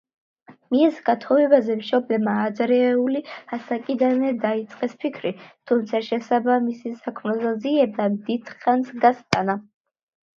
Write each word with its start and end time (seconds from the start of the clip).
მის 0.75 0.95
გათხოვებაზე 1.07 1.73
მშობლებმა 1.81 2.31
ადრეული 2.43 3.19
ასაკიდანვე 3.57 4.31
დაიწყეს 4.45 4.95
ფიქრი, 5.03 5.33
თუმცა 5.71 6.01
შესაბამისი 6.07 6.95
საქმროს 7.03 7.45
ძიებამ 7.67 8.17
დიდხანს 8.31 8.91
გასტანა. 9.05 9.57